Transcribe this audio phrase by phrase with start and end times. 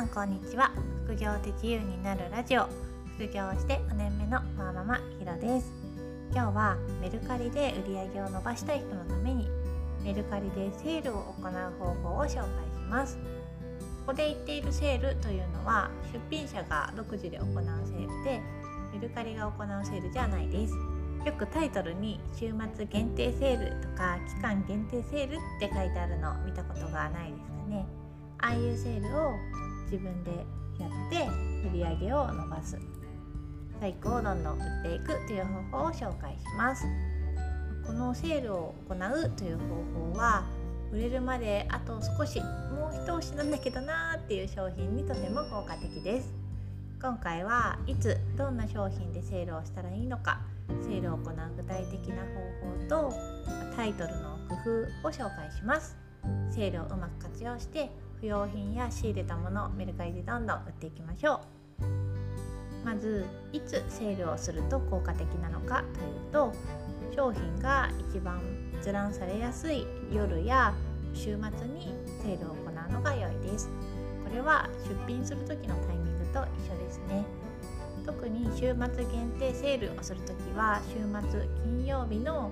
[0.00, 0.72] さんこんにちは。
[1.04, 2.66] 副業で自由になるラジオ。
[3.18, 5.70] 副業して5年目のワーママひろです。
[6.32, 9.46] 今日はメルカリで売り上げを伸ばしたい人のために
[10.02, 12.40] メルカリでセールを行う方法を紹介し
[12.88, 13.18] ます。
[14.06, 18.40] ここで言っているセールというのは出品者が独自で行うセールで
[18.94, 20.74] メルカリが行うセールじゃないです。
[21.26, 27.86] よくタイトルに週末限定セールとか期間限定セールって書いてあるの見たことがないですかね。
[28.38, 29.34] ああいうセールを
[29.90, 30.30] 自分で
[30.78, 31.28] やって
[31.68, 32.78] 売り上げを伸ばす。
[33.80, 36.84] 在庫をどんどん売っていくという方法を紹介します。
[37.86, 40.44] このセールを行うという方法は
[40.92, 46.32] 売れるまであと少しもう一押しなんだけどなーっていう商品にとても効果的です。
[47.02, 50.40] 今回はいつどんな商品でセールをしたらいいのか
[50.82, 52.22] セールを行う具体的な
[52.88, 53.14] 方法と
[53.74, 54.54] タイトルの工
[55.02, 55.96] 夫を紹介します。
[56.50, 61.40] セールをうまく活用して不用品や仕入れたものをメルカリでどんどん売っていきましょ
[61.80, 62.84] う。
[62.84, 66.52] まずいつセールをすると効果的なのかというと
[67.14, 68.40] 商品が一番
[68.78, 70.72] 閲覧されやすい夜や
[71.12, 73.68] 週末にセールを行うのが良いです。
[74.24, 77.24] これは出品する時のタイミングと一緒ですね。
[78.06, 80.94] 特に週末限定セールをする時は週
[81.30, 82.50] 末金曜日の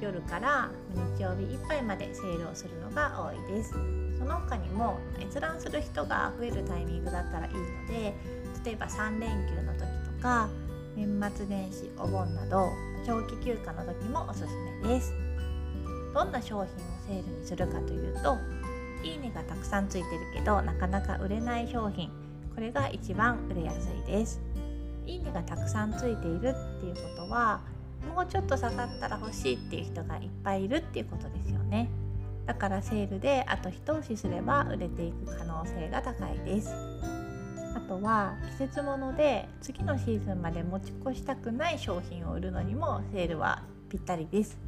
[0.00, 0.70] 夜から
[1.16, 3.72] 日曜日いっぱいまでセールをするのが多いです。
[4.18, 8.14] その他にも閲覧する人が増えるタイミングだったらいいので
[8.64, 9.80] 例えば3連休の時
[10.16, 10.48] とか
[10.96, 12.70] 年末年始お盆など
[13.06, 14.46] 長期休暇の時もおすす
[14.82, 15.12] めです。
[16.14, 16.66] どんな商品を
[17.06, 18.38] セールにするかというと
[19.02, 22.10] いいねがたくさんついてるけどなかなか売れない商品
[22.54, 24.40] これが一番売れやすいです。
[25.06, 27.60] いいねがたくさんついているっていうことは
[28.14, 31.88] もうちょっと刺さったら欲しいっていう人がいっぱいいるっていうことですよね。
[32.46, 36.70] だからセールであと一押しすれば売れていく可能性が高いです。
[37.74, 44.58] あとは季節物で次のシーズンまで持ち越したくない商品を売るのにもセールはぴったりです。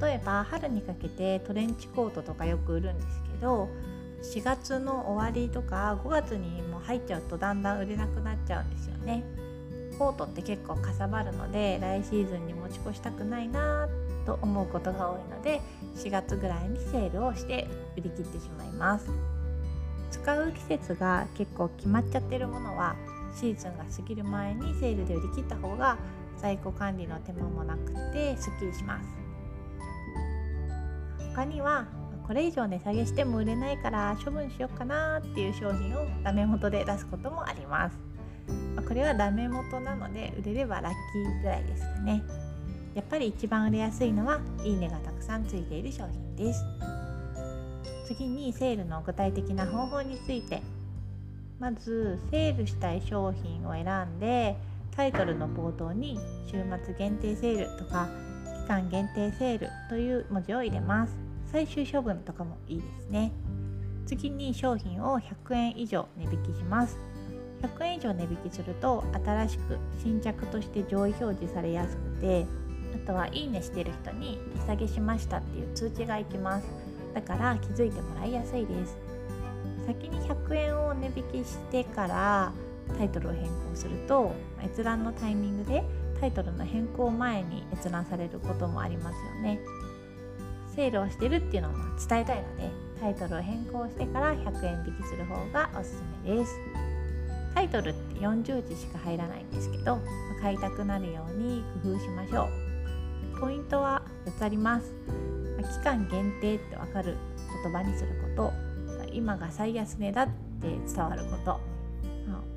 [0.00, 3.68] 例えば春にかけてトレンチコートとかよく売るんですけど
[4.22, 9.24] 4月の終わりとか5月にも入っちゃうとだんだん売れなくなっちゃうんですよね。
[9.98, 13.88] コートって結構かさばるので来シーズンに持ち越したくないな
[14.24, 15.60] と思うことが多いので
[15.96, 19.10] 4月ぐらいにセールをして売り切ってしまいます。
[20.10, 22.96] 使う季節が結構決まっちゃってるものは
[23.34, 25.98] シーズンが過ぎる前にセールで売り切った方が
[26.38, 29.06] 在庫管理の手間もなくてすっきりします。
[31.34, 31.86] 他には
[32.26, 38.05] これ以上値下げしても売れないから処分しようかなっていう商品をダメ元で出すこともあります。
[38.86, 42.22] これはダメ元なので売れればラッキーぐらいですかね。
[42.94, 46.64] やっぱり一番売れやすいのはいいねがたくさんついている商品です。
[48.06, 50.62] 次にセールの具体的な方法について。
[51.58, 53.84] まずセールしたい商品を選
[54.16, 54.56] んで
[54.94, 58.08] タイトルの冒頭に週末限定セールとか
[58.62, 61.14] 期間限定セールという文字を入れます。
[61.50, 63.32] 最終処分とかもいいですね。
[64.06, 66.98] 次に商品を100円以上値引きします。
[67.66, 72.46] 100円以上値引きすると新しく新着として上位表示されやすくて
[72.94, 76.66] あとはいいねしてる人に値下げしましたっていう通知がいきます。
[77.14, 78.96] だから気づいてもらいやすいです。
[79.86, 82.52] 先に100円を値引きしてから
[82.98, 84.32] タイトルを変更すると
[84.64, 85.84] 閲覧のタイミングで
[86.20, 89.60] タイトルの変更前に閲覧されることもありますよね。
[90.74, 91.72] セールをしてるっていうのを
[92.08, 96.85] 伝えたいのでタイトルを変更してから100円引きする方がおすすめです。
[97.56, 99.98] タイトルって40字しか入らないんですけど
[100.42, 102.50] 買いたくなるように工夫しましょ
[103.34, 103.40] う。
[103.40, 104.92] ポイントは4つあります。
[105.80, 107.16] 期間限定ってわかる
[107.64, 108.52] 言葉にするこ
[109.00, 109.06] と。
[109.10, 110.32] 今が最安値だって
[110.86, 111.58] 伝わること。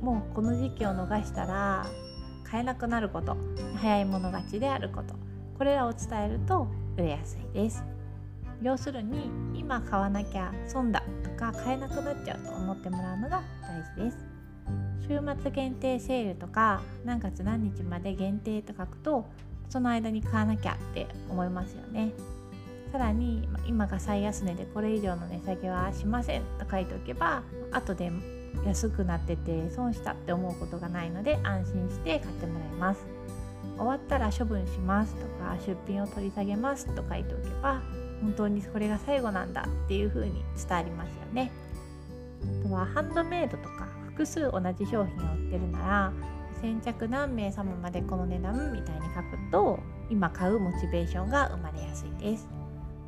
[0.00, 1.86] もうこの時期を逃したら
[2.44, 3.36] 買えなくなること。
[3.76, 5.14] 早い者勝ちであること。
[5.58, 7.84] これらを伝えると売れやすいです。
[8.62, 14.25] 要するに今買わなきゃ損だとか買えなくなっちゃうと思ってもらうのが大事です。
[15.08, 19.26] 週末限定セールとか何月何日まで限定と書くと
[19.68, 22.12] その間に買わなきゃって思いますよね。
[22.92, 27.42] さらに今が最安値でこれ以上の値下げはしませんと書いておけば
[27.72, 28.10] 後で
[28.64, 33.04] 安くなってて損したって思うことがないので安心して買ってもらいます。
[33.76, 37.82] 終わったら処分しますとか出品を取り下げますと書いておけば
[38.22, 41.50] 本当にこれが最後なんだっていう風に伝わりますよね。
[42.64, 43.86] あとはハンドメイドとか
[44.16, 46.12] 複数同じ商品を売ってるなら
[46.62, 49.78] 先着何名様までこの値段みたいに書くと
[50.08, 52.48] 今買うモチベーションが生まれやすいです。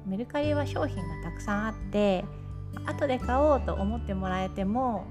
[0.06, 2.25] メルカリは商品がたくさんあって
[2.87, 5.06] 後で買おうと思ってもらえても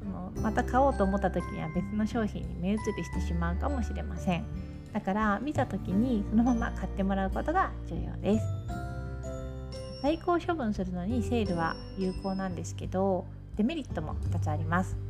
[0.00, 4.44] そのまた買おうと思った時には別の商品に目移りしてしまうかもしれません。
[4.92, 8.46] だから見た時にそのまま買ってもらうことが重要です。
[10.02, 13.26] 在庫を処分するのにセールは有効なんですけど
[13.56, 15.05] デメリットも2つあります。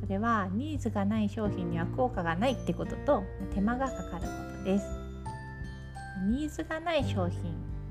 [0.00, 3.22] それはニーズがない商品には効果がないってことと
[3.54, 4.86] 手間がかかることです。
[6.26, 7.42] ニーズがない商品、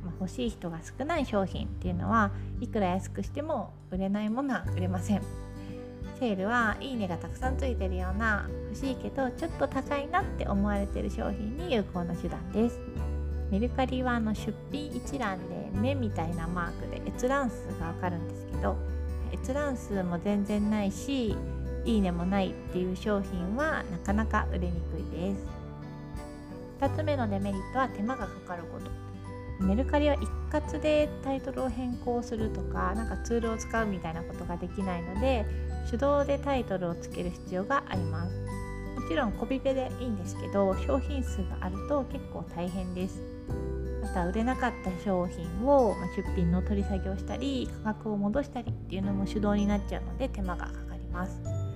[0.04, 5.22] ま、欲しい人が少ない商品っていうのはいくら安くしても売れないものは売れません。
[6.20, 12.80] セールはいいねがたくさんついてるような欲しいけどちょっと高いなって思われてる商品に有効な手段です。
[13.52, 18.76] メルカリはあの出品一覧で目みたいなマークで閲覧数がわかるんですけど
[19.34, 21.36] 閲覧数も全然ないし
[21.86, 25.46] いいねもないっていう商品はなかなか売れにくいです。
[26.82, 29.10] 2つ目のデメリットは手間がかかること。
[29.66, 35.46] メルカリは一括でタイトルを変更するとかなんかツールを使うみたいなことができないので
[35.92, 38.34] 手動でタイトルをつける必要があります。
[38.96, 43.22] もちろんコピペでいいんですけど商品数があると結構大変です。
[44.02, 51.69] また売れなかった商品を出品の取り下げをしたり価格を戻したりっていうのも手動になっちゃうので手間がかかります。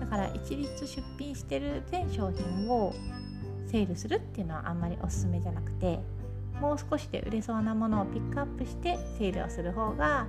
[0.00, 2.94] だから一律出品してる全商品を
[3.66, 6.00] セールするっていうのはあんまりおすすめじゃなくて
[6.60, 10.26] もう少しで売れそうなものをピックアップしてセールをする方が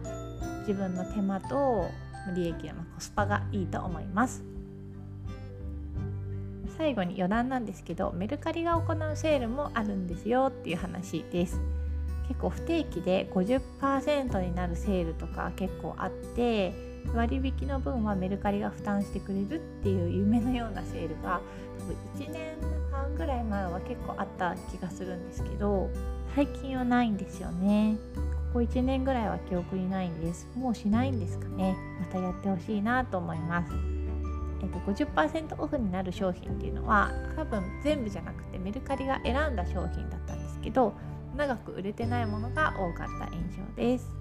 [0.62, 1.90] 自分の手間と
[2.36, 4.44] 利益のコスパがいいと思います。
[6.78, 11.60] 最後に余談なんですけどメルカリが行うセールもあるんですよっていう話です。
[12.28, 21.42] 結構不定期で50%になるセールとか結構あって割引の分はメルカリが負担してくれるっていう夢のようなセールが
[21.80, 21.96] 多分
[22.28, 22.58] 1年
[22.92, 25.90] 半ぐらい前は結構あった気がするんですけど
[26.36, 27.98] 最近はないんですよね。
[28.50, 30.48] ここ1年ぐらいは記憶にないんです。
[30.56, 31.76] もうしないんですかね。
[32.00, 33.74] またやってほしいなと思います。
[34.62, 40.94] えっと、50%オフになる商品っていうのは多分全部じゃなくてメルカリが選んだ商品だったんですけど
[41.36, 44.19] 長く売れてないものが多かった印象です。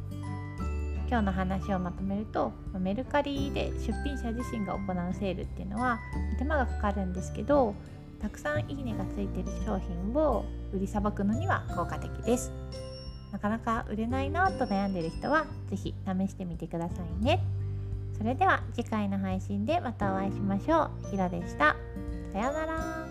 [1.09, 5.99] 今日の話をまとめるとメルカリで出品者自身が行うセールっていうのは
[6.39, 7.75] 手間がかかるんですけど
[8.21, 12.53] たくさんいいねがついてる商品を売りさばくのには効果的です
[13.33, 17.41] なかなか売れないなと悩んでる人は是非試してみてくださいね
[18.19, 21.11] それでは次回の配信でまたお会いしましょう。
[21.11, 21.77] ひろでした。
[22.33, 23.08] さようなら。